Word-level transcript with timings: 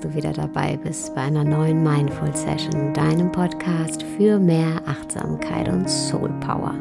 du 0.00 0.14
wieder 0.14 0.32
dabei 0.32 0.76
bist 0.76 1.14
bei 1.14 1.22
einer 1.22 1.44
neuen 1.44 1.82
Mindful 1.82 2.34
Session, 2.34 2.94
deinem 2.94 3.30
Podcast 3.30 4.02
für 4.02 4.38
mehr 4.38 4.80
Achtsamkeit 4.86 5.68
und 5.68 5.88
Soul 5.88 6.30
Power. 6.40 6.74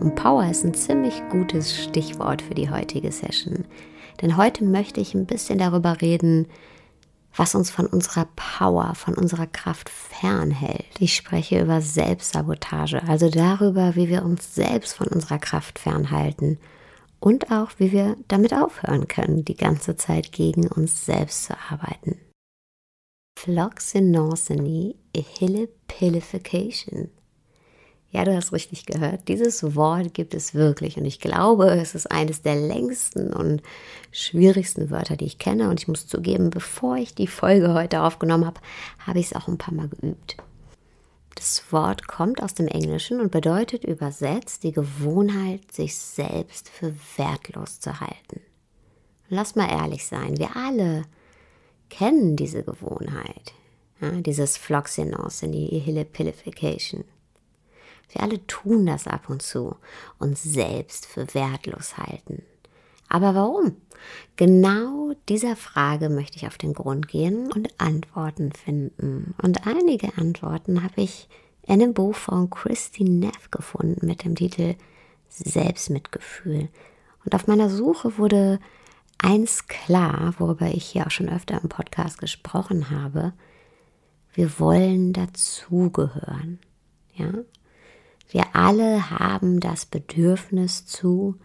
Und 0.00 0.14
Power 0.14 0.48
ist 0.48 0.64
ein 0.64 0.74
ziemlich 0.74 1.22
gutes 1.30 1.76
Stichwort 1.82 2.42
für 2.42 2.54
die 2.54 2.70
heutige 2.70 3.10
Session. 3.10 3.64
Denn 4.22 4.36
heute 4.36 4.64
möchte 4.64 5.00
ich 5.00 5.14
ein 5.14 5.26
bisschen 5.26 5.58
darüber 5.58 6.00
reden, 6.00 6.46
was 7.34 7.54
uns 7.54 7.70
von 7.70 7.86
unserer 7.86 8.28
Power, 8.36 8.94
von 8.94 9.14
unserer 9.14 9.46
Kraft 9.46 9.88
fernhält. 9.88 10.86
Ich 10.98 11.14
spreche 11.14 11.60
über 11.60 11.80
Selbstsabotage, 11.80 13.02
also 13.08 13.30
darüber, 13.30 13.96
wie 13.96 14.08
wir 14.08 14.24
uns 14.24 14.54
selbst 14.54 14.94
von 14.94 15.08
unserer 15.08 15.38
Kraft 15.38 15.78
fernhalten 15.78 16.58
und 17.20 17.50
auch, 17.50 17.70
wie 17.78 17.92
wir 17.92 18.16
damit 18.28 18.54
aufhören 18.54 19.08
können, 19.08 19.44
die 19.44 19.56
ganze 19.56 19.96
Zeit 19.96 20.32
gegen 20.32 20.68
uns 20.68 21.04
selbst 21.04 21.44
zu 21.44 21.54
arbeiten. 21.70 22.18
Floxinosyny 23.48 24.94
Ehilipilification. 25.14 27.08
Ja, 28.10 28.26
du 28.26 28.36
hast 28.36 28.52
richtig 28.52 28.84
gehört. 28.84 29.26
Dieses 29.28 29.74
Wort 29.74 30.12
gibt 30.12 30.34
es 30.34 30.52
wirklich 30.52 30.98
und 30.98 31.06
ich 31.06 31.18
glaube, 31.18 31.70
es 31.70 31.94
ist 31.94 32.12
eines 32.12 32.42
der 32.42 32.56
längsten 32.56 33.32
und 33.32 33.62
schwierigsten 34.12 34.90
Wörter, 34.90 35.16
die 35.16 35.24
ich 35.24 35.38
kenne. 35.38 35.70
Und 35.70 35.80
ich 35.80 35.88
muss 35.88 36.06
zugeben, 36.06 36.50
bevor 36.50 36.96
ich 36.96 37.14
die 37.14 37.26
Folge 37.26 37.72
heute 37.72 38.02
aufgenommen 38.02 38.44
habe, 38.44 38.60
habe 39.06 39.18
ich 39.18 39.28
es 39.28 39.32
auch 39.32 39.48
ein 39.48 39.56
paar 39.56 39.72
Mal 39.72 39.88
geübt. 39.88 40.36
Das 41.34 41.72
Wort 41.72 42.06
kommt 42.06 42.42
aus 42.42 42.52
dem 42.52 42.68
Englischen 42.68 43.18
und 43.18 43.32
bedeutet 43.32 43.82
übersetzt 43.82 44.62
die 44.62 44.72
Gewohnheit, 44.72 45.72
sich 45.72 45.96
selbst 45.96 46.68
für 46.68 46.94
wertlos 47.16 47.80
zu 47.80 47.98
halten. 47.98 48.42
Lass 49.30 49.56
mal 49.56 49.70
ehrlich 49.70 50.04
sein, 50.04 50.36
wir 50.36 50.54
alle 50.54 51.06
kennen 51.88 52.36
diese 52.36 52.62
Gewohnheit, 52.62 53.54
ja, 54.00 54.10
dieses 54.20 54.56
Floxinance 54.56 55.44
in 55.44 55.52
die 55.52 55.78
Hillipilification. 55.78 57.04
Wir 58.10 58.22
alle 58.22 58.46
tun 58.46 58.86
das 58.86 59.06
ab 59.06 59.28
und 59.28 59.42
zu, 59.42 59.76
uns 60.18 60.42
selbst 60.42 61.06
für 61.06 61.34
wertlos 61.34 61.98
halten. 61.98 62.42
Aber 63.08 63.34
warum? 63.34 63.76
Genau 64.36 65.12
dieser 65.28 65.56
Frage 65.56 66.08
möchte 66.08 66.36
ich 66.36 66.46
auf 66.46 66.58
den 66.58 66.74
Grund 66.74 67.08
gehen 67.08 67.50
und 67.52 67.68
Antworten 67.78 68.52
finden. 68.52 69.34
Und 69.42 69.66
einige 69.66 70.16
Antworten 70.16 70.82
habe 70.82 71.02
ich 71.02 71.28
in 71.62 71.82
einem 71.82 71.94
Buch 71.94 72.14
von 72.14 72.48
Christine 72.50 73.10
Neff 73.10 73.50
gefunden 73.50 74.06
mit 74.06 74.24
dem 74.24 74.34
Titel 74.34 74.74
Selbstmitgefühl. 75.28 76.68
Und 77.24 77.34
auf 77.34 77.46
meiner 77.46 77.68
Suche 77.68 78.16
wurde 78.18 78.60
eins 79.18 79.66
klar, 79.66 80.34
worüber 80.38 80.66
ich 80.66 80.84
hier 80.84 81.06
auch 81.06 81.10
schon 81.10 81.28
öfter 81.28 81.60
im 81.62 81.68
Podcast 81.68 82.18
gesprochen 82.18 82.90
habe. 82.90 83.32
Wir 84.32 84.58
wollen 84.58 85.12
dazugehören. 85.12 86.58
Ja? 87.14 87.32
Wir 88.30 88.44
alle 88.54 89.10
haben 89.10 89.60
das 89.60 89.86
Bedürfnis 89.86 90.86
zu 90.86 91.36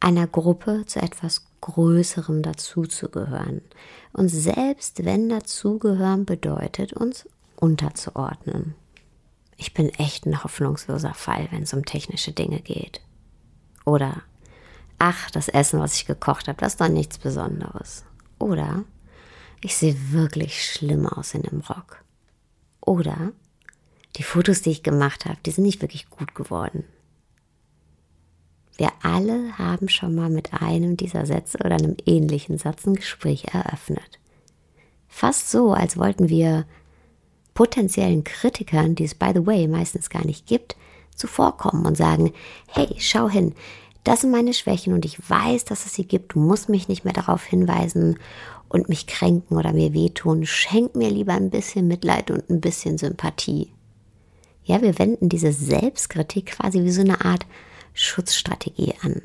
einer 0.00 0.26
Gruppe, 0.26 0.84
zu 0.86 1.00
etwas 1.00 1.46
Größerem 1.60 2.42
dazuzugehören. 2.42 3.62
Und 4.12 4.28
selbst 4.28 5.04
wenn 5.04 5.28
dazugehören 5.28 6.24
bedeutet, 6.24 6.92
uns 6.92 7.28
unterzuordnen. 7.56 8.74
Ich 9.56 9.74
bin 9.74 9.90
echt 9.90 10.24
ein 10.24 10.42
hoffnungsloser 10.42 11.12
Fall, 11.12 11.48
wenn 11.50 11.64
es 11.64 11.74
um 11.74 11.84
technische 11.84 12.32
Dinge 12.32 12.60
geht. 12.60 13.02
Oder, 13.84 14.22
ach, 15.00 15.30
das 15.30 15.48
Essen, 15.48 15.80
was 15.80 15.96
ich 15.96 16.06
gekocht 16.06 16.46
habe, 16.46 16.58
das 16.60 16.74
ist 16.74 16.80
doch 16.80 16.88
nichts 16.88 17.18
Besonderes. 17.18 18.04
Oder, 18.38 18.84
ich 19.62 19.74
sehe 19.74 19.96
wirklich 20.12 20.64
schlimm 20.64 21.06
aus 21.06 21.34
in 21.34 21.42
dem 21.42 21.60
Rock. 21.60 22.04
Oder, 22.80 23.32
die 24.16 24.22
Fotos, 24.22 24.62
die 24.62 24.70
ich 24.70 24.82
gemacht 24.82 25.24
habe, 25.24 25.38
die 25.44 25.50
sind 25.50 25.64
nicht 25.64 25.80
wirklich 25.80 26.10
gut 26.10 26.34
geworden. 26.34 26.84
Wir 28.76 28.90
alle 29.02 29.58
haben 29.58 29.88
schon 29.88 30.14
mal 30.14 30.30
mit 30.30 30.54
einem 30.54 30.96
dieser 30.96 31.26
Sätze 31.26 31.58
oder 31.58 31.76
einem 31.76 31.96
ähnlichen 32.06 32.58
Satz 32.58 32.86
ein 32.86 32.94
Gespräch 32.94 33.44
eröffnet. 33.52 34.18
Fast 35.08 35.50
so, 35.50 35.72
als 35.72 35.96
wollten 35.96 36.28
wir 36.28 36.66
potenziellen 37.54 38.24
Kritikern, 38.24 38.94
die 38.94 39.04
es 39.04 39.14
by 39.14 39.32
the 39.34 39.46
way 39.46 39.66
meistens 39.66 40.10
gar 40.10 40.24
nicht 40.24 40.46
gibt, 40.46 40.76
zuvorkommen 41.14 41.86
und 41.86 41.96
sagen, 41.96 42.32
hey, 42.68 42.96
schau 42.98 43.28
hin, 43.28 43.54
das 44.04 44.22
sind 44.22 44.30
meine 44.30 44.54
Schwächen 44.54 44.92
und 44.92 45.04
ich 45.04 45.18
weiß, 45.28 45.64
dass 45.64 45.86
es 45.86 45.94
sie 45.94 46.06
gibt, 46.06 46.34
du 46.34 46.38
musst 46.38 46.68
mich 46.68 46.88
nicht 46.88 47.04
mehr 47.04 47.12
darauf 47.12 47.44
hinweisen 47.44 48.18
und 48.68 48.88
mich 48.88 49.06
kränken 49.06 49.56
oder 49.56 49.72
mir 49.72 49.92
wehtun, 49.92 50.46
schenk 50.46 50.94
mir 50.94 51.10
lieber 51.10 51.34
ein 51.34 51.50
bisschen 51.50 51.88
Mitleid 51.88 52.30
und 52.30 52.48
ein 52.48 52.60
bisschen 52.60 52.98
Sympathie. 52.98 53.72
Ja, 54.64 54.82
wir 54.82 54.98
wenden 54.98 55.28
diese 55.28 55.52
Selbstkritik 55.52 56.46
quasi 56.46 56.84
wie 56.84 56.92
so 56.92 57.00
eine 57.00 57.24
Art 57.24 57.46
Schutzstrategie 57.92 58.94
an. 59.02 59.22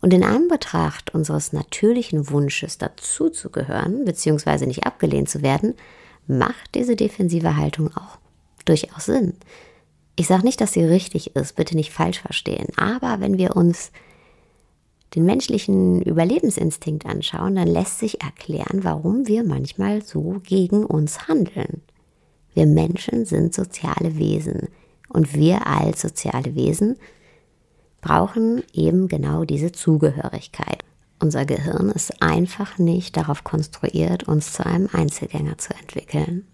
Und 0.00 0.12
in 0.12 0.24
Anbetracht 0.24 1.14
unseres 1.14 1.52
natürlichen 1.52 2.28
Wunsches 2.28 2.76
dazuzugehören, 2.78 4.04
beziehungsweise 4.04 4.66
nicht 4.66 4.84
abgelehnt 4.84 5.28
zu 5.28 5.42
werden, 5.42 5.74
macht 6.26 6.74
diese 6.74 6.96
defensive 6.96 7.56
Haltung 7.56 7.96
auch 7.96 8.18
durchaus 8.64 9.06
Sinn. 9.06 9.34
Ich 10.22 10.28
sage 10.28 10.44
nicht, 10.44 10.60
dass 10.60 10.72
sie 10.72 10.84
richtig 10.84 11.34
ist, 11.34 11.56
bitte 11.56 11.74
nicht 11.74 11.90
falsch 11.92 12.20
verstehen, 12.20 12.68
aber 12.76 13.18
wenn 13.18 13.38
wir 13.38 13.56
uns 13.56 13.90
den 15.16 15.24
menschlichen 15.24 16.00
Überlebensinstinkt 16.00 17.06
anschauen, 17.06 17.56
dann 17.56 17.66
lässt 17.66 17.98
sich 17.98 18.22
erklären, 18.22 18.84
warum 18.84 19.26
wir 19.26 19.42
manchmal 19.42 20.00
so 20.00 20.36
gegen 20.44 20.84
uns 20.84 21.26
handeln. 21.26 21.82
Wir 22.54 22.66
Menschen 22.66 23.24
sind 23.24 23.52
soziale 23.52 24.16
Wesen 24.16 24.68
und 25.08 25.34
wir 25.34 25.66
als 25.66 26.02
soziale 26.02 26.54
Wesen 26.54 26.98
brauchen 28.00 28.62
eben 28.72 29.08
genau 29.08 29.44
diese 29.44 29.72
Zugehörigkeit. 29.72 30.84
Unser 31.18 31.46
Gehirn 31.46 31.90
ist 31.90 32.22
einfach 32.22 32.78
nicht 32.78 33.16
darauf 33.16 33.42
konstruiert, 33.42 34.28
uns 34.28 34.52
zu 34.52 34.64
einem 34.64 34.88
Einzelgänger 34.92 35.58
zu 35.58 35.74
entwickeln. 35.74 36.46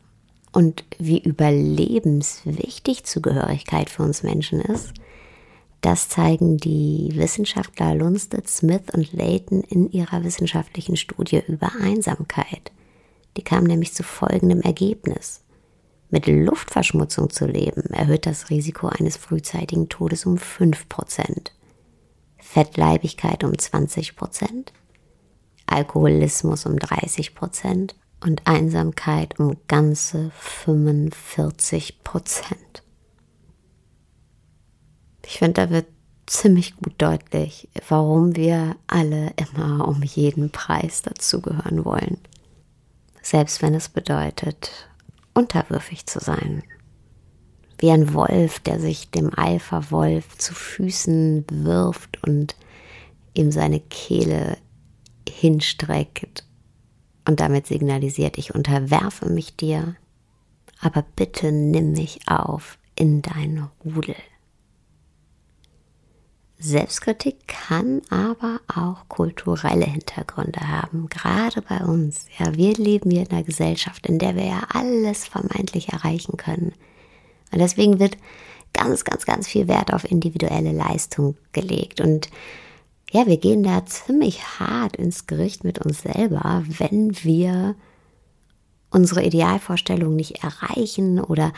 Und 0.52 0.84
wie 0.98 1.22
überlebenswichtig 1.22 3.04
Zugehörigkeit 3.04 3.90
für 3.90 4.02
uns 4.02 4.22
Menschen 4.22 4.60
ist, 4.60 4.92
das 5.80 6.08
zeigen 6.08 6.56
die 6.56 7.10
Wissenschaftler 7.14 7.94
Lundstedt, 7.94 8.48
Smith 8.48 8.82
und 8.92 9.12
Layton 9.12 9.62
in 9.62 9.90
ihrer 9.90 10.24
wissenschaftlichen 10.24 10.96
Studie 10.96 11.42
über 11.46 11.70
Einsamkeit. 11.80 12.72
Die 13.36 13.42
kamen 13.42 13.66
nämlich 13.68 13.94
zu 13.94 14.02
folgendem 14.02 14.60
Ergebnis. 14.60 15.44
Mit 16.10 16.26
Luftverschmutzung 16.26 17.30
zu 17.30 17.46
leben 17.46 17.82
erhöht 17.92 18.26
das 18.26 18.50
Risiko 18.50 18.88
eines 18.88 19.16
frühzeitigen 19.16 19.88
Todes 19.88 20.26
um 20.26 20.36
5%, 20.36 21.50
Fettleibigkeit 22.38 23.44
um 23.44 23.52
20%, 23.52 24.72
Alkoholismus 25.66 26.64
um 26.66 26.76
30% 26.76 27.90
und 28.20 28.46
Einsamkeit 28.46 29.38
um 29.38 29.56
ganze 29.68 30.30
45%. 30.64 31.12
Ich 35.24 35.38
finde, 35.38 35.54
da 35.54 35.70
wird 35.70 35.86
ziemlich 36.26 36.76
gut 36.76 36.94
deutlich, 36.98 37.68
warum 37.88 38.36
wir 38.36 38.76
alle 38.86 39.32
immer 39.36 39.86
um 39.88 40.02
jeden 40.02 40.50
Preis 40.50 41.02
dazugehören 41.02 41.84
wollen. 41.84 42.18
Selbst 43.22 43.62
wenn 43.62 43.74
es 43.74 43.88
bedeutet, 43.88 44.88
unterwürfig 45.34 46.06
zu 46.06 46.18
sein. 46.18 46.62
Wie 47.78 47.90
ein 47.90 48.12
Wolf, 48.14 48.58
der 48.60 48.80
sich 48.80 49.10
dem 49.10 49.32
Alpha-Wolf 49.32 50.36
zu 50.38 50.54
Füßen 50.54 51.44
wirft 51.50 52.22
und 52.24 52.56
ihm 53.34 53.52
seine 53.52 53.80
Kehle 53.80 54.58
hinstreckt 55.28 56.47
und 57.28 57.40
damit 57.40 57.66
signalisiert, 57.66 58.38
ich 58.38 58.54
unterwerfe 58.54 59.28
mich 59.28 59.54
dir, 59.54 59.96
aber 60.80 61.04
bitte 61.14 61.52
nimm 61.52 61.92
mich 61.92 62.20
auf 62.26 62.78
in 62.94 63.20
dein 63.20 63.68
Rudel. 63.84 64.16
Selbstkritik 66.58 67.46
kann 67.46 68.00
aber 68.08 68.60
auch 68.66 69.08
kulturelle 69.08 69.84
Hintergründe 69.84 70.66
haben, 70.68 71.08
gerade 71.10 71.60
bei 71.60 71.84
uns. 71.84 72.24
Ja, 72.38 72.56
wir 72.56 72.72
leben 72.72 73.10
hier 73.10 73.22
in 73.22 73.30
einer 73.30 73.44
Gesellschaft, 73.44 74.06
in 74.06 74.18
der 74.18 74.34
wir 74.34 74.46
ja 74.46 74.62
alles 74.72 75.28
vermeintlich 75.28 75.90
erreichen 75.90 76.38
können. 76.38 76.72
Und 77.52 77.58
deswegen 77.58 78.00
wird 78.00 78.16
ganz, 78.72 79.04
ganz, 79.04 79.26
ganz 79.26 79.46
viel 79.46 79.68
Wert 79.68 79.92
auf 79.92 80.10
individuelle 80.10 80.72
Leistung 80.72 81.36
gelegt. 81.52 82.00
Und 82.00 82.30
ja, 83.10 83.26
wir 83.26 83.38
gehen 83.38 83.62
da 83.62 83.86
ziemlich 83.86 84.42
hart 84.58 84.96
ins 84.96 85.26
Gericht 85.26 85.64
mit 85.64 85.78
uns 85.78 86.02
selber, 86.02 86.64
wenn 86.66 87.16
wir 87.24 87.74
unsere 88.90 89.22
Idealvorstellung 89.22 90.16
nicht 90.16 90.42
erreichen 90.42 91.20
oder 91.20 91.52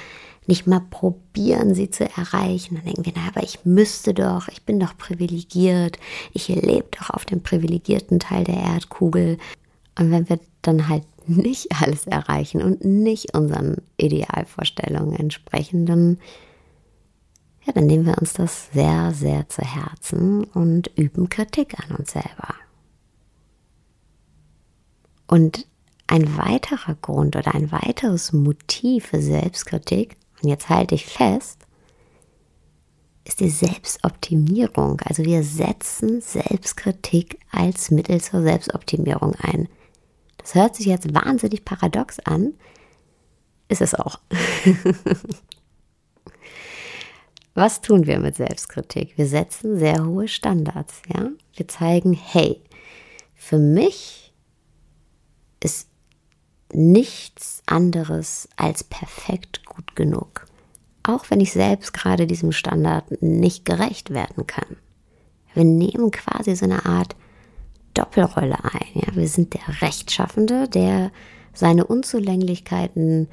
nicht 0.46 0.66
mal 0.66 0.80
probieren, 0.80 1.74
sie 1.74 1.90
zu 1.90 2.04
erreichen. 2.04 2.74
Dann 2.76 2.84
denken 2.84 3.04
wir, 3.04 3.12
na, 3.14 3.28
aber 3.28 3.42
ich 3.42 3.64
müsste 3.64 4.14
doch, 4.14 4.48
ich 4.48 4.62
bin 4.62 4.80
doch 4.80 4.96
privilegiert, 4.96 5.98
ich 6.32 6.48
lebe 6.48 6.88
doch 6.98 7.10
auf 7.10 7.24
dem 7.24 7.42
privilegierten 7.42 8.18
Teil 8.18 8.44
der 8.44 8.56
Erdkugel. 8.56 9.38
Und 9.98 10.10
wenn 10.10 10.28
wir 10.28 10.40
dann 10.62 10.88
halt 10.88 11.04
nicht 11.28 11.68
alles 11.80 12.06
erreichen 12.06 12.62
und 12.62 12.84
nicht 12.84 13.34
unseren 13.36 13.76
Idealvorstellungen 13.96 15.14
entsprechen, 15.14 15.86
dann, 15.86 16.18
ja, 17.64 17.72
dann 17.72 17.86
nehmen 17.86 18.06
wir 18.06 18.18
uns 18.18 18.32
das 18.32 18.70
sehr, 18.72 19.12
sehr 19.12 19.48
zu 19.48 19.62
Herzen 19.62 20.44
und 20.44 20.90
üben 20.96 21.28
Kritik 21.28 21.78
an 21.78 21.96
uns 21.96 22.12
selber. 22.12 22.54
Und 25.26 25.66
ein 26.06 26.36
weiterer 26.36 26.96
Grund 26.96 27.36
oder 27.36 27.54
ein 27.54 27.70
weiteres 27.70 28.32
Motiv 28.32 29.06
für 29.06 29.22
Selbstkritik, 29.22 30.16
und 30.42 30.48
jetzt 30.48 30.68
halte 30.68 30.94
ich 30.94 31.06
fest, 31.06 31.66
ist 33.24 33.40
die 33.40 33.50
Selbstoptimierung. 33.50 35.00
Also 35.04 35.24
wir 35.24 35.44
setzen 35.44 36.20
Selbstkritik 36.20 37.38
als 37.52 37.90
Mittel 37.90 38.20
zur 38.20 38.42
Selbstoptimierung 38.42 39.34
ein. 39.36 39.68
Das 40.38 40.54
hört 40.54 40.74
sich 40.74 40.86
jetzt 40.86 41.14
wahnsinnig 41.14 41.64
paradox 41.64 42.18
an, 42.20 42.54
ist 43.68 43.82
es 43.82 43.94
auch. 43.94 44.18
Was 47.60 47.82
tun 47.82 48.06
wir 48.06 48.18
mit 48.20 48.36
Selbstkritik? 48.36 49.18
Wir 49.18 49.26
setzen 49.26 49.78
sehr 49.78 50.06
hohe 50.06 50.28
Standards, 50.28 51.02
ja? 51.14 51.28
Wir 51.52 51.68
zeigen, 51.68 52.14
hey, 52.14 52.58
für 53.34 53.58
mich 53.58 54.32
ist 55.62 55.90
nichts 56.72 57.62
anderes 57.66 58.48
als 58.56 58.82
perfekt 58.82 59.66
gut 59.66 59.94
genug. 59.94 60.46
Auch 61.02 61.26
wenn 61.28 61.38
ich 61.40 61.52
selbst 61.52 61.92
gerade 61.92 62.26
diesem 62.26 62.52
Standard 62.52 63.20
nicht 63.20 63.66
gerecht 63.66 64.08
werden 64.08 64.46
kann. 64.46 64.78
Wir 65.52 65.64
nehmen 65.64 66.10
quasi 66.12 66.56
so 66.56 66.64
eine 66.64 66.86
Art 66.86 67.14
Doppelrolle 67.92 68.56
ein. 68.64 68.88
Ja? 68.94 69.14
Wir 69.14 69.28
sind 69.28 69.52
der 69.52 69.82
Rechtschaffende, 69.82 70.66
der 70.66 71.12
seine 71.52 71.86
Unzulänglichkeiten 71.86 73.28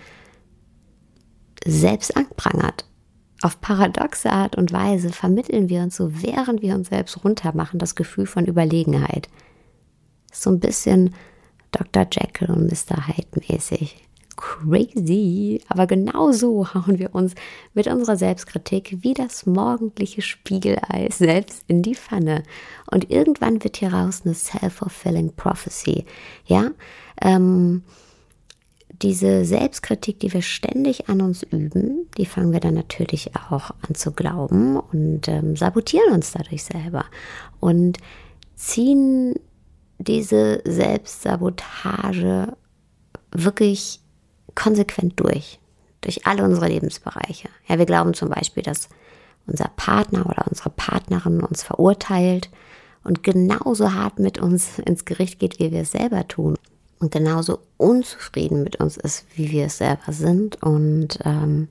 selbst 1.66 2.18
anprangert. 2.18 2.84
Auf 3.42 3.62
paradoxe 3.62 4.32
Art 4.32 4.56
und 4.56 4.74
Weise 4.74 5.10
vermitteln 5.12 5.70
wir 5.70 5.82
uns 5.82 5.96
so, 5.96 6.22
während 6.24 6.62
wir 6.62 6.74
uns 6.74 6.90
selbst 6.90 7.24
runtermachen, 7.24 7.80
das 7.80 7.96
Gefühl 7.96 8.26
von 8.26 8.46
Überlegenheit. 8.46 9.30
So 10.32 10.50
ein 10.50 10.60
bisschen 10.60 11.14
Dr. 11.72 12.08
Jekyll 12.12 12.50
und 12.50 12.66
Mr. 12.66 13.08
Hyde 13.08 13.42
mäßig. 13.48 14.08
Crazy. 14.38 15.62
Aber 15.68 15.88
genau 15.88 16.32
so 16.32 16.74
hauen 16.74 17.00
wir 17.00 17.14
uns 17.14 17.34
mit 17.74 17.88
unserer 17.88 18.18
Selbstkritik 18.18 18.98
wie 19.02 19.14
das 19.14 19.46
morgendliche 19.46 20.22
Spiegelei 20.22 21.10
selbst 21.12 21.64
in 21.68 21.82
die 21.82 21.96
Pfanne. 21.96 22.44
Und 22.90 23.10
irgendwann 23.10 23.64
wird 23.64 23.78
hieraus 23.78 24.22
eine 24.24 24.36
self-fulfilling 24.36 25.34
prophecy. 25.36 26.06
Ja, 26.46 26.72
ähm, 27.22 27.84
diese 29.02 29.46
Selbstkritik, 29.46 30.20
die 30.20 30.34
wir 30.34 30.42
ständig 30.42 31.08
an 31.10 31.22
uns 31.22 31.44
üben, 31.44 32.08
die 32.18 32.26
fangen 32.26 32.52
wir 32.52 32.60
dann 32.60 32.74
natürlich 32.74 33.32
auch 33.36 33.72
an 33.88 33.94
zu 33.96 34.12
glauben 34.12 34.78
und 34.78 35.28
ähm, 35.28 35.56
sabotieren 35.56 36.14
uns 36.14 36.32
dadurch 36.32 36.64
selber 36.64 37.06
und 37.60 38.00
ziehen 38.56 39.36
diese 40.00 40.62
Selbstsabotage 40.66 42.54
wirklich 43.32 44.02
konsequent 44.56 45.20
durch, 45.20 45.60
durch 46.02 46.26
alle 46.26 46.44
unsere 46.44 46.68
Lebensbereiche. 46.68 47.50
Ja, 47.68 47.78
wir 47.78 47.86
glauben 47.86 48.16
zum 48.16 48.30
Beispiel, 48.30 48.64
dass 48.64 48.90
unser 49.46 49.70
Partner 49.76 50.26
oder 50.26 50.46
unsere 50.48 50.72
Partnerin 50.72 51.42
uns 51.42 51.62
verurteilt 51.64 52.50
und 53.04 53.22
genauso 53.24 53.94
hart 53.94 54.18
mit 54.20 54.40
uns 54.40 54.80
ins 54.80 55.06
Gericht 55.06 55.40
geht, 55.40 55.60
wie 55.60 55.72
wir 55.72 55.82
es 55.82 55.92
selber 55.92 56.28
tun 56.28 56.56
und 57.00 57.12
genauso 57.12 57.60
unzufrieden 57.78 58.64
mit 58.64 58.78
uns 58.78 58.98
ist, 58.98 59.26
wie 59.36 59.52
wir 59.52 59.66
es 59.66 59.78
selber 59.78 60.12
sind 60.12 60.62
und 60.62 61.20
ähm, 61.24 61.68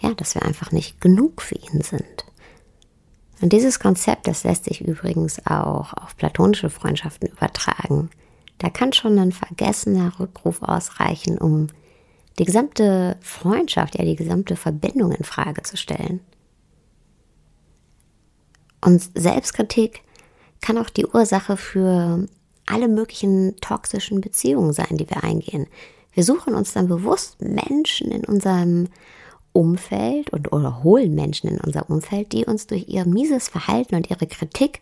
ja, 0.00 0.14
dass 0.14 0.34
wir 0.34 0.42
einfach 0.42 0.72
nicht 0.72 1.00
genug 1.00 1.42
für 1.42 1.56
ihn 1.56 1.80
sind. 1.82 2.24
Und 3.40 3.52
dieses 3.52 3.78
Konzept, 3.78 4.26
das 4.26 4.44
lässt 4.44 4.64
sich 4.64 4.80
übrigens 4.80 5.44
auch 5.46 5.92
auf 5.94 6.16
platonische 6.16 6.70
Freundschaften 6.70 7.28
übertragen. 7.28 8.10
Da 8.58 8.68
kann 8.68 8.92
schon 8.92 9.18
ein 9.18 9.30
vergessener 9.30 10.18
Rückruf 10.18 10.62
ausreichen, 10.62 11.38
um 11.38 11.68
die 12.38 12.44
gesamte 12.44 13.16
Freundschaft, 13.20 13.96
ja 13.96 14.04
die 14.04 14.16
gesamte 14.16 14.56
Verbindung 14.56 15.12
in 15.12 15.24
Frage 15.24 15.62
zu 15.62 15.76
stellen. 15.76 16.20
Und 18.80 19.08
Selbstkritik 19.14 20.02
kann 20.60 20.78
auch 20.78 20.90
die 20.90 21.06
Ursache 21.06 21.56
für 21.56 22.26
alle 22.70 22.88
möglichen 22.88 23.56
toxischen 23.60 24.20
Beziehungen 24.20 24.72
sein, 24.72 24.96
die 24.96 25.08
wir 25.08 25.24
eingehen. 25.24 25.66
Wir 26.12 26.24
suchen 26.24 26.54
uns 26.54 26.72
dann 26.72 26.88
bewusst 26.88 27.40
Menschen 27.40 28.10
in 28.10 28.24
unserem 28.24 28.88
Umfeld 29.52 30.30
und 30.30 30.52
oder 30.52 30.82
holen 30.82 31.14
Menschen 31.14 31.48
in 31.48 31.60
unser 31.60 31.88
Umfeld, 31.90 32.32
die 32.32 32.44
uns 32.44 32.66
durch 32.66 32.88
ihr 32.88 33.04
mieses 33.04 33.48
Verhalten 33.48 33.94
und 33.94 34.10
ihre 34.10 34.26
Kritik 34.26 34.80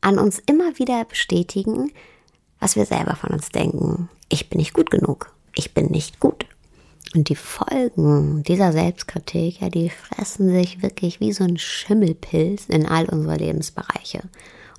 an 0.00 0.18
uns 0.18 0.40
immer 0.46 0.78
wieder 0.78 1.04
bestätigen, 1.04 1.92
was 2.58 2.76
wir 2.76 2.86
selber 2.86 3.16
von 3.16 3.30
uns 3.30 3.50
denken. 3.50 4.08
Ich 4.28 4.48
bin 4.48 4.58
nicht 4.58 4.72
gut 4.72 4.90
genug. 4.90 5.32
Ich 5.54 5.74
bin 5.74 5.86
nicht 5.86 6.20
gut. 6.20 6.46
Und 7.14 7.28
die 7.28 7.36
Folgen 7.36 8.42
dieser 8.42 8.72
Selbstkritik, 8.72 9.60
ja, 9.60 9.68
die 9.68 9.90
fressen 9.90 10.50
sich 10.50 10.82
wirklich 10.82 11.20
wie 11.20 11.32
so 11.32 11.44
ein 11.44 11.58
Schimmelpilz 11.58 12.66
in 12.66 12.86
all 12.86 13.06
unsere 13.06 13.36
Lebensbereiche. 13.36 14.22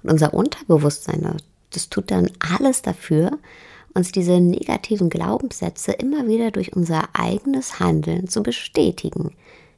Und 0.02 0.12
unser 0.12 0.34
Unterbewusstsein, 0.34 1.22
das 1.76 1.90
tut 1.90 2.12
dann 2.12 2.32
alles 2.40 2.82
dafür, 2.82 3.38
uns 3.94 4.12
diese 4.12 4.40
negativen 4.40 5.10
Glaubenssätze 5.10 5.92
immer 5.92 6.28
wieder 6.28 6.52
durch 6.52 6.76
unser 6.76 7.10
eigenes 7.14 7.80
Handeln 7.80 8.28
zu 8.28 8.42
bestätigen. 8.42 9.36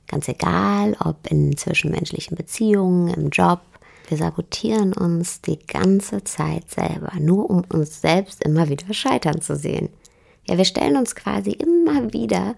Ganz 0.07 0.27
egal, 0.27 0.95
ob 1.03 1.29
in 1.29 1.57
zwischenmenschlichen 1.57 2.37
Beziehungen, 2.37 3.13
im 3.13 3.29
Job. 3.29 3.61
Wir 4.07 4.17
sabotieren 4.17 4.93
uns 4.93 5.41
die 5.41 5.59
ganze 5.65 6.23
Zeit 6.23 6.69
selber, 6.69 7.11
nur 7.19 7.49
um 7.49 7.63
uns 7.73 8.01
selbst 8.01 8.43
immer 8.43 8.69
wieder 8.69 8.93
scheitern 8.93 9.41
zu 9.41 9.55
sehen. 9.55 9.89
Ja, 10.47 10.57
wir 10.57 10.65
stellen 10.65 10.95
uns 10.95 11.15
quasi 11.15 11.51
immer 11.51 12.13
wieder 12.13 12.55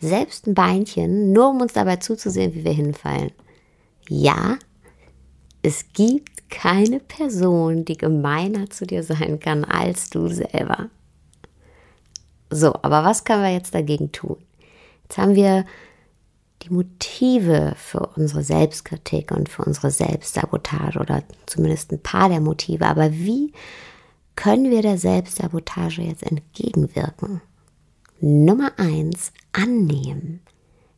selbst 0.00 0.46
ein 0.46 0.54
Beinchen, 0.54 1.32
nur 1.32 1.50
um 1.50 1.60
uns 1.60 1.74
dabei 1.74 1.96
zuzusehen, 1.96 2.54
wie 2.54 2.64
wir 2.64 2.72
hinfallen. 2.72 3.32
Ja, 4.08 4.58
es 5.62 5.84
gibt 5.92 6.35
keine 6.48 7.00
Person, 7.00 7.84
die 7.84 7.96
gemeiner 7.96 8.70
zu 8.70 8.86
dir 8.86 9.02
sein 9.02 9.40
kann 9.40 9.64
als 9.64 10.10
du 10.10 10.28
selber. 10.28 10.90
So, 12.50 12.74
aber 12.82 13.04
was 13.04 13.24
können 13.24 13.42
wir 13.42 13.52
jetzt 13.52 13.74
dagegen 13.74 14.12
tun? 14.12 14.36
Jetzt 15.02 15.18
haben 15.18 15.34
wir 15.34 15.64
die 16.62 16.72
Motive 16.72 17.74
für 17.76 18.08
unsere 18.16 18.42
Selbstkritik 18.42 19.30
und 19.30 19.48
für 19.48 19.64
unsere 19.64 19.90
Selbstsabotage 19.90 20.98
oder 20.98 21.22
zumindest 21.46 21.92
ein 21.92 22.02
paar 22.02 22.28
der 22.28 22.40
Motive. 22.40 22.86
Aber 22.86 23.12
wie 23.12 23.52
können 24.36 24.70
wir 24.70 24.82
der 24.82 24.98
Selbstsabotage 24.98 26.02
jetzt 26.02 26.22
entgegenwirken? 26.22 27.40
Nummer 28.20 28.72
eins, 28.78 29.32
annehmen. 29.52 30.40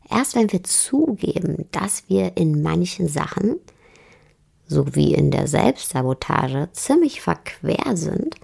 Erst 0.08 0.36
wenn 0.36 0.50
wir 0.52 0.62
zugeben, 0.62 1.66
dass 1.72 2.04
wir 2.08 2.36
in 2.36 2.62
manchen 2.62 3.08
Sachen, 3.08 3.56
so 4.68 4.94
wie 4.94 5.14
in 5.14 5.30
der 5.30 5.48
Selbstsabotage, 5.48 6.68
ziemlich 6.72 7.20
verquer 7.20 7.96
sind, 7.96 8.36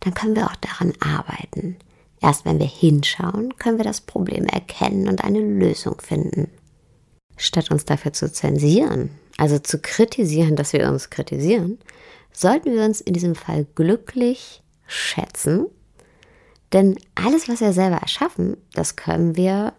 dann 0.00 0.14
können 0.14 0.36
wir 0.36 0.46
auch 0.46 0.56
daran 0.56 0.92
arbeiten. 1.00 1.76
Erst 2.20 2.44
wenn 2.44 2.58
wir 2.58 2.66
hinschauen, 2.66 3.56
können 3.56 3.76
wir 3.76 3.84
das 3.84 4.00
Problem 4.00 4.44
erkennen 4.44 5.08
und 5.08 5.24
eine 5.24 5.40
Lösung 5.40 6.00
finden. 6.00 6.50
Statt 7.36 7.70
uns 7.70 7.84
dafür 7.84 8.12
zu 8.12 8.32
zensieren, 8.32 9.10
also 9.36 9.58
zu 9.58 9.78
kritisieren, 9.78 10.56
dass 10.56 10.72
wir 10.72 10.88
uns 10.88 11.10
kritisieren, 11.10 11.78
sollten 12.32 12.72
wir 12.72 12.84
uns 12.84 13.00
in 13.00 13.12
diesem 13.12 13.34
Fall 13.34 13.66
glücklich 13.74 14.62
schätzen, 14.86 15.66
denn 16.72 16.96
alles, 17.14 17.48
was 17.48 17.60
wir 17.60 17.72
selber 17.72 17.96
erschaffen, 17.96 18.56
das 18.74 18.96
können 18.96 19.36
wir 19.36 19.74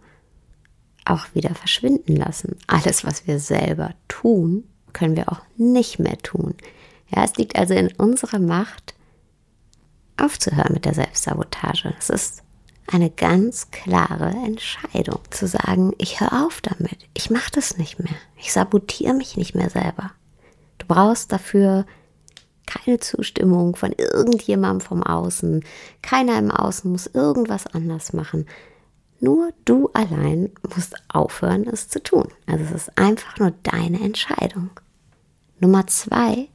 auch 1.05 1.27
wieder 1.33 1.53
verschwinden 1.53 2.15
lassen. 2.15 2.57
Alles, 2.67 3.05
was 3.05 3.27
wir 3.27 3.39
selber 3.39 3.93
tun, 4.07 4.65
können 4.95 5.15
wir 5.15 5.31
auch 5.31 5.41
nicht 5.57 5.99
mehr 5.99 6.17
tun. 6.17 6.55
Ja, 7.13 7.23
es 7.23 7.35
liegt 7.35 7.55
also 7.55 7.75
in 7.75 7.91
unserer 7.97 8.39
Macht, 8.39 8.95
aufzuhören 10.17 10.73
mit 10.73 10.85
der 10.85 10.95
Selbstsabotage. 10.95 11.93
Es 11.99 12.09
ist 12.09 12.41
eine 12.87 13.09
ganz 13.09 13.71
klare 13.71 14.29
Entscheidung 14.29 15.19
zu 15.29 15.47
sagen, 15.47 15.93
ich 15.97 16.19
höre 16.21 16.45
auf 16.45 16.61
damit. 16.61 17.07
Ich 17.13 17.29
mache 17.29 17.51
das 17.51 17.77
nicht 17.77 17.99
mehr. 17.99 18.15
Ich 18.37 18.53
sabotiere 18.53 19.13
mich 19.13 19.37
nicht 19.37 19.53
mehr 19.53 19.69
selber. 19.69 20.11
Du 20.77 20.85
brauchst 20.87 21.31
dafür 21.31 21.85
keine 22.65 22.99
Zustimmung 22.99 23.75
von 23.75 23.91
irgendjemandem 23.91 24.81
vom 24.81 25.03
Außen. 25.03 25.63
Keiner 26.01 26.39
im 26.39 26.51
Außen 26.51 26.91
muss 26.91 27.07
irgendwas 27.07 27.67
anders 27.67 28.13
machen. 28.13 28.47
Nur 29.19 29.51
du 29.65 29.89
allein 29.93 30.51
musst 30.75 30.95
aufhören, 31.09 31.67
es 31.67 31.89
zu 31.89 32.01
tun. 32.01 32.27
Also 32.45 32.63
es 32.65 32.71
ist 32.71 32.97
einfach 32.97 33.37
nur 33.39 33.51
deine 33.63 33.99
Entscheidung. 34.01 34.69
Nummer 35.59 35.87
zwei, 35.87 36.49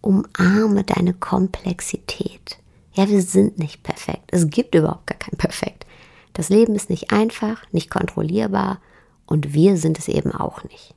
umarme 0.00 0.84
deine 0.84 1.14
Komplexität. 1.14 2.58
Ja, 2.94 3.08
wir 3.08 3.22
sind 3.22 3.58
nicht 3.58 3.82
perfekt. 3.82 4.28
Es 4.28 4.48
gibt 4.48 4.74
überhaupt 4.74 5.06
gar 5.06 5.18
kein 5.18 5.38
Perfekt. 5.38 5.86
Das 6.34 6.48
Leben 6.48 6.74
ist 6.74 6.90
nicht 6.90 7.12
einfach, 7.12 7.62
nicht 7.72 7.90
kontrollierbar 7.90 8.80
und 9.26 9.54
wir 9.54 9.76
sind 9.76 9.98
es 9.98 10.08
eben 10.08 10.32
auch 10.32 10.62
nicht. 10.64 10.94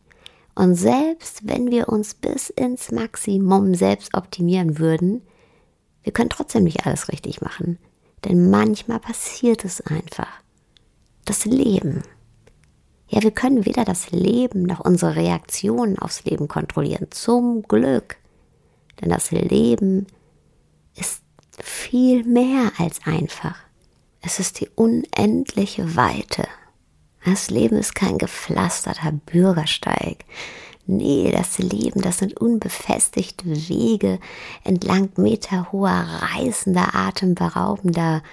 Und 0.55 0.75
selbst 0.75 1.47
wenn 1.47 1.69
wir 1.69 1.89
uns 1.89 2.13
bis 2.13 2.49
ins 2.49 2.91
Maximum 2.91 3.75
selbst 3.75 4.13
optimieren 4.13 4.79
würden, 4.79 5.21
wir 6.03 6.13
können 6.13 6.29
trotzdem 6.29 6.63
nicht 6.63 6.85
alles 6.85 7.09
richtig 7.09 7.41
machen. 7.41 7.77
Denn 8.23 8.49
manchmal 8.49 8.99
passiert 8.99 9.65
es 9.65 9.81
einfach. 9.81 10.41
Das 11.25 11.45
Leben. 11.45 12.03
Ja, 13.15 13.23
wir 13.23 13.31
können 13.31 13.65
weder 13.65 13.85
das 13.85 14.11
Leben 14.11 14.63
noch 14.63 14.81
unsere 14.81 15.15
Reaktionen 15.15 15.97
aufs 15.97 16.25
Leben 16.25 16.49
kontrollieren. 16.49 17.07
Zum 17.11 17.63
Glück. 17.63 18.17
Denn 18.99 19.09
das 19.09 19.31
Leben 19.31 20.05
ist 20.97 21.21
viel 21.63 22.25
mehr 22.25 22.73
als 22.77 22.99
einfach. 23.05 23.55
Es 24.19 24.39
ist 24.39 24.59
die 24.59 24.67
unendliche 24.75 25.95
Weite. 25.95 26.45
Das 27.23 27.49
Leben 27.49 27.77
ist 27.77 27.95
kein 27.95 28.17
gepflasterter 28.17 29.13
Bürgersteig. 29.13 30.25
Nee, 30.85 31.31
das 31.31 31.57
Leben, 31.57 32.01
das 32.01 32.17
sind 32.17 32.37
unbefestigte 32.41 33.45
Wege 33.69 34.19
entlang 34.65 35.09
meterhoher, 35.15 36.05
reißender, 36.35 36.93
atemberaubender 36.93 38.23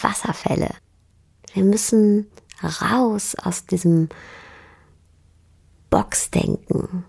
Wasserfälle. 0.00 0.70
Wir 1.52 1.62
müssen 1.62 2.26
raus 2.62 3.34
aus 3.34 3.66
diesem 3.66 4.08
Boxdenken, 5.90 7.04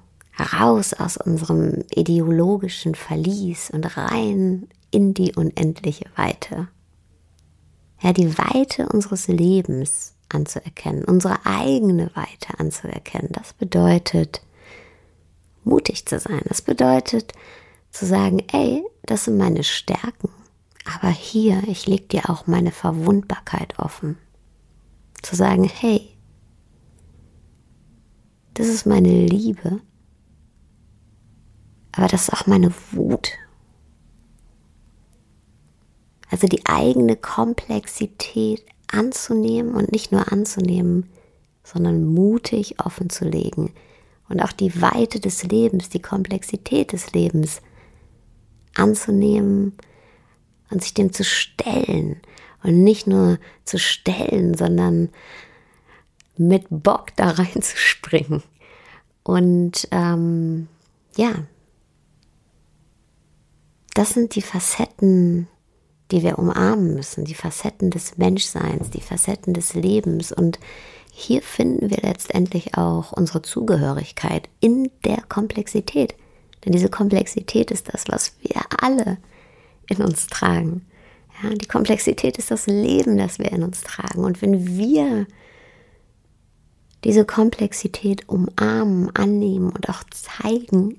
raus 0.54 0.94
aus 0.94 1.18
unserem 1.18 1.84
ideologischen 1.90 2.96
Verlies 2.96 3.70
und 3.72 3.98
rein 3.98 4.68
in 4.92 5.14
die 5.14 5.34
unendliche 5.36 6.06
Weite. 6.16 6.68
Ja, 8.02 8.14
die 8.14 8.38
Weite 8.38 8.88
unseres 8.90 9.28
Lebens 9.28 10.14
anzuerkennen, 10.30 11.06
unsere 11.06 11.46
eigene 11.46 12.12
Weite 12.16 12.60
anzuerkennen, 12.60 13.32
das 13.32 13.54
bedeutet, 13.54 14.42
mutig 15.64 16.06
zu 16.06 16.20
sein. 16.20 16.42
Das 16.46 16.62
bedeutet 16.62 17.34
zu 17.92 18.06
sagen, 18.06 18.44
ey, 18.52 18.84
das 19.04 19.26
sind 19.26 19.38
meine 19.38 19.64
Stärken, 19.64 20.30
aber 20.94 21.10
hier, 21.10 21.64
ich 21.68 21.88
leg 21.88 22.10
dir 22.10 22.30
auch 22.30 22.46
meine 22.46 22.72
Verwundbarkeit 22.72 23.80
offen. 23.80 24.18
Zu 25.26 25.36
sagen, 25.36 25.64
hey, 25.64 26.08
das 28.54 28.68
ist 28.68 28.86
meine 28.86 29.26
Liebe, 29.26 29.82
aber 31.94 32.08
das 32.08 32.28
ist 32.28 32.34
auch 32.34 32.46
meine 32.46 32.72
Wut. 32.92 33.32
Also 36.30 36.46
die 36.46 36.64
eigene 36.68 37.16
Komplexität 37.16 38.64
anzunehmen 38.92 39.74
und 39.74 39.92
nicht 39.92 40.12
nur 40.12 40.32
anzunehmen, 40.32 41.10
sondern 41.64 42.06
mutig 42.06 42.80
offen 42.80 43.10
zu 43.10 43.26
legen 43.26 43.74
und 44.30 44.44
auch 44.44 44.52
die 44.52 44.80
Weite 44.80 45.20
des 45.20 45.42
Lebens, 45.42 45.90
die 45.90 46.04
Komplexität 46.04 46.92
des 46.92 47.14
Lebens 47.14 47.64
anzunehmen 48.76 49.74
und 50.70 50.84
sich 50.84 50.94
dem 50.94 51.12
zu 51.12 51.24
stellen 51.24 52.22
und 52.66 52.84
nicht 52.84 53.06
nur 53.06 53.38
zu 53.64 53.78
stellen, 53.78 54.56
sondern 54.56 55.10
mit 56.38 56.66
Bock 56.70 57.16
da 57.16 57.30
reinzuspringen. 57.32 58.44
Und 59.24 59.88
ähm, 59.92 60.68
ja, 61.16 61.46
das 63.94 64.10
sind 64.10 64.36
die 64.36 64.42
Facetten, 64.42 65.48
die 66.12 66.22
wir 66.22 66.38
umarmen 66.38 66.94
müssen, 66.94 67.26
die 67.26 67.34
Facetten 67.34 67.90
des 67.92 68.18
Menschseins, 68.18 68.90
die 68.90 69.02
Facetten 69.02 69.54
des 69.54 69.74
Lebens. 69.74 70.32
Und 70.32 70.60
hier 71.12 71.42
finden 71.42 71.90
wir 71.90 71.98
letztendlich 72.02 72.78
auch 72.78 73.12
unsere 73.12 73.42
Zugehörigkeit 73.42 74.50
in 74.60 74.92
der 75.04 75.22
Komplexität. 75.30 76.16
Denn 76.64 76.74
diese 76.74 76.90
Komplexität 76.90 77.72
ist 77.72 77.94
das, 77.94 78.06
was 78.08 78.36
wir 78.42 78.62
alle 78.80 79.18
in 79.88 80.02
uns 80.02 80.28
tragen. 80.28 80.86
Ja, 81.46 81.56
die 81.56 81.68
Komplexität 81.68 82.38
ist 82.38 82.52
das 82.52 82.68
Leben, 82.68 83.18
das 83.18 83.40
wir 83.40 83.52
in 83.52 83.64
uns 83.64 83.82
tragen. 83.82 84.24
Und 84.24 84.42
wenn 84.42 84.78
wir 84.78 85.28
diese 87.04 87.26
Komplexität 87.26 88.28
umarmen, 88.28 89.16
annehmen 89.16 89.70
und 89.70 89.90
auch 89.90 90.04
zeigen, 90.06 90.98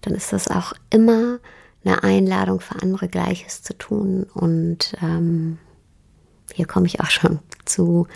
dann 0.00 0.14
ist 0.14 0.32
das 0.32 0.48
auch 0.48 0.72
immer 0.90 1.40
eine 1.84 2.02
Einladung 2.02 2.60
für 2.60 2.80
andere 2.80 3.08
Gleiches 3.08 3.62
zu 3.62 3.76
tun. 3.76 4.26
Und 4.34 4.94
ähm, 5.02 5.58
hier 6.54 6.66
komme 6.66 6.86
ich 6.86 7.00
auch 7.00 7.10
schon 7.10 7.40
zu 7.64 8.06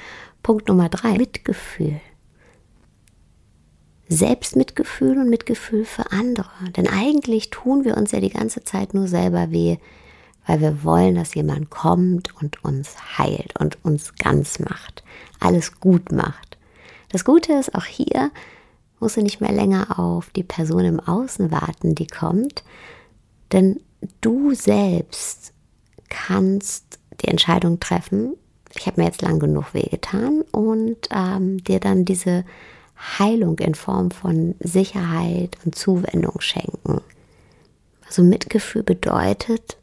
Punkt 0.43 0.69
Nummer 0.69 0.89
drei, 0.89 1.19
Mitgefühl. 1.19 2.01
Selbstmitgefühl 4.09 5.19
und 5.19 5.29
Mitgefühl 5.29 5.85
für 5.85 6.11
andere. 6.13 6.71
Denn 6.77 6.89
eigentlich 6.89 7.51
tun 7.51 7.85
wir 7.85 7.97
uns 7.97 8.13
ja 8.13 8.21
die 8.21 8.31
ganze 8.31 8.63
Zeit 8.63 8.95
nur 8.95 9.09
selber 9.09 9.51
weh, 9.51 9.79
weil 10.47 10.61
wir 10.61 10.85
wollen, 10.85 11.17
dass 11.17 11.35
jemand 11.35 11.71
kommt 11.71 12.35
und 12.41 12.63
uns 12.65 13.19
heilt 13.19 13.59
und 13.59 13.85
uns 13.85 14.15
ganz 14.15 14.59
macht, 14.59 15.03
alles 15.41 15.81
gut 15.81 16.13
macht. 16.13 16.57
Das 17.11 17.25
Gute 17.25 17.53
ist, 17.53 17.75
auch 17.75 17.85
hier 17.85 18.31
musst 19.01 19.17
du 19.17 19.23
nicht 19.23 19.41
mehr 19.41 19.53
länger 19.53 19.99
auf 19.99 20.31
die 20.31 20.43
Person 20.43 20.85
im 20.85 21.01
Außen 21.01 21.51
warten, 21.51 21.95
die 21.95 22.07
kommt, 22.07 22.65
denn 23.53 23.81
du 24.21 24.55
selbst 24.55 25.53
kannst 26.09 26.99
die 27.21 27.29
Entscheidung 27.29 27.81
treffen, 27.81 28.35
ich 28.75 28.87
habe 28.87 29.01
mir 29.01 29.07
jetzt 29.07 29.23
lang 29.23 29.39
genug 29.39 29.75
wehgetan 29.75 30.43
und 30.53 31.09
ähm, 31.11 31.63
dir 31.65 31.81
dann 31.81 32.05
diese 32.05 32.45
Heilung 33.19 33.59
in 33.59 33.75
Form 33.75 34.11
von 34.11 34.55
Sicherheit 34.61 35.57
und 35.65 35.75
Zuwendung 35.75 36.41
schenken. 36.41 37.01
Also 38.07 38.23
Mitgefühl 38.23 38.83
bedeutet 38.83 39.79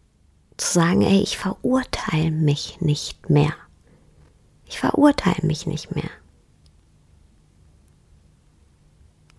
zu 0.58 0.74
sagen, 0.74 1.02
ey, 1.02 1.22
ich 1.22 1.38
verurteile 1.38 2.32
mich 2.32 2.80
nicht 2.82 3.30
mehr. 3.30 3.54
Ich 4.66 4.80
verurteile 4.80 5.46
mich 5.46 5.68
nicht 5.68 5.96
mehr. 5.96 6.10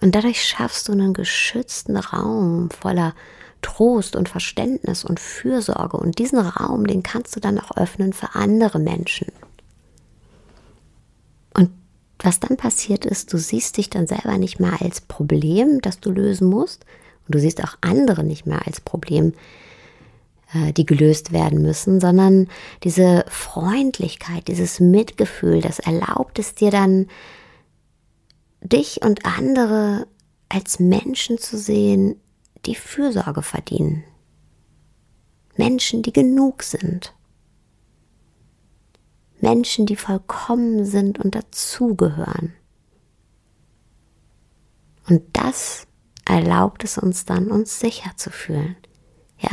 Und 0.01 0.15
dadurch 0.15 0.45
schaffst 0.45 0.89
du 0.89 0.93
einen 0.93 1.15
geschützten 1.15 1.97
Raum 1.97 2.71
voller 2.71 3.15
Trost 3.63 4.17
und 4.17 4.29
Verständnis 4.29 5.05
und 5.05 5.19
Fürsorge. 5.19 5.97
Und 5.97 6.19
diesen 6.19 6.39
Raum, 6.39 6.87
den 6.87 7.03
kannst 7.03 7.35
du 7.35 7.41
dann 7.41 7.59
auch 7.59 7.77
öffnen 7.77 8.13
für 8.13 8.35
andere 8.35 8.79
Menschen. 8.79 9.33
Und 11.55 11.71
was 12.19 12.39
dann 12.41 12.59
passiert 12.59 13.07
ist, 13.07 13.33
du 13.33 13.39
siehst 13.39 13.79
dich 13.79 13.89
dann 13.89 14.07
selber 14.07 14.37
nicht 14.37 14.61
mehr 14.61 14.83
als 14.83 15.01
Problem, 15.01 15.81
das 15.81 16.01
du 16.01 16.11
lösen 16.11 16.49
musst. 16.51 16.85
Und 17.27 17.35
du 17.35 17.41
siehst 17.41 17.65
auch 17.65 17.79
andere 17.81 18.23
nicht 18.23 18.45
mehr 18.45 18.67
als 18.67 18.83
Problem, 18.83 19.33
die 20.73 20.87
gelöst 20.87 21.33
werden 21.33 21.63
müssen, 21.63 22.01
sondern 22.01 22.49
diese 22.83 23.25
Freundlichkeit, 23.29 24.49
dieses 24.49 24.81
Mitgefühl, 24.81 25.61
das 25.61 25.79
erlaubt 25.79 26.39
es 26.39 26.55
dir 26.55 26.71
dann, 26.71 27.07
dich 28.61 29.03
und 29.03 29.27
andere 29.27 30.07
als 30.49 30.79
Menschen 30.79 31.39
zu 31.39 31.59
sehen, 31.59 32.21
die 32.67 32.75
Fürsorge 32.75 33.43
verdienen. 33.43 34.05
Menschen, 35.57 36.03
die 36.03 36.13
genug 36.13 36.63
sind. 36.63 37.15
Menschen, 39.41 39.87
die 39.87 39.97
vollkommen 39.97 40.85
sind 40.87 41.19
und 41.19 41.35
dazugehören. 41.35 42.55
Und 45.09 45.23
das 45.35 45.87
erlaubt 46.25 46.83
es 46.85 46.97
uns 46.97 47.25
dann, 47.25 47.51
uns 47.51 47.79
sicher 47.79 48.13
zu 48.17 48.31
fühlen. 48.31 48.77
Ja. 49.39 49.51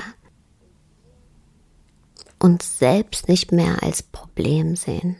Uns 2.42 2.80
selbst 2.80 3.28
nicht 3.28 3.52
mehr 3.52 3.84
als 3.84 4.02
Problem 4.02 4.76
sehen, 4.76 5.16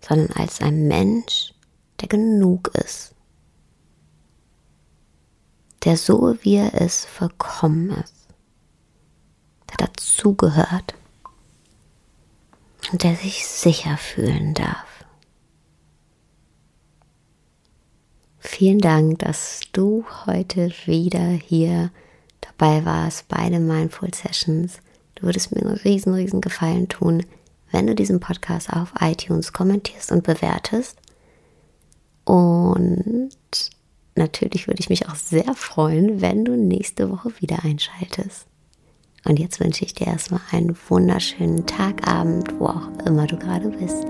sondern 0.00 0.30
als 0.32 0.60
ein 0.60 0.88
Mensch, 0.88 1.54
der 2.00 2.08
genug 2.08 2.68
ist 2.74 3.14
der 5.84 5.96
so 5.96 6.36
wie 6.42 6.56
er 6.56 6.74
ist 6.74 7.06
vollkommen 7.06 7.90
ist, 7.90 8.28
der 9.70 9.86
dazugehört 9.86 10.94
und 12.90 13.02
der 13.02 13.16
sich 13.16 13.46
sicher 13.46 13.96
fühlen 13.98 14.54
darf. 14.54 14.86
Vielen 18.38 18.78
Dank, 18.78 19.18
dass 19.20 19.60
du 19.72 20.04
heute 20.26 20.70
wieder 20.86 21.26
hier 21.26 21.90
dabei 22.40 22.84
warst 22.84 23.28
bei 23.28 23.48
den 23.48 23.66
Mindful 23.66 24.12
Sessions. 24.14 24.78
Du 25.24 25.28
würdest 25.28 25.54
mir 25.54 25.62
einen 25.62 25.76
riesen, 25.76 26.12
riesen 26.12 26.42
Gefallen 26.42 26.86
tun, 26.90 27.24
wenn 27.72 27.86
du 27.86 27.94
diesen 27.94 28.20
Podcast 28.20 28.70
auf 28.70 28.92
iTunes 29.00 29.54
kommentierst 29.54 30.12
und 30.12 30.22
bewertest. 30.22 30.98
Und 32.24 33.30
natürlich 34.16 34.66
würde 34.66 34.80
ich 34.80 34.90
mich 34.90 35.08
auch 35.08 35.14
sehr 35.14 35.54
freuen, 35.54 36.20
wenn 36.20 36.44
du 36.44 36.58
nächste 36.58 37.10
Woche 37.10 37.32
wieder 37.40 37.64
einschaltest. 37.64 38.44
Und 39.24 39.38
jetzt 39.38 39.60
wünsche 39.60 39.86
ich 39.86 39.94
dir 39.94 40.08
erstmal 40.08 40.42
einen 40.52 40.76
wunderschönen 40.90 41.64
Tagabend, 41.64 42.60
wo 42.60 42.66
auch 42.66 42.90
immer 43.06 43.26
du 43.26 43.38
gerade 43.38 43.70
bist. 43.70 44.04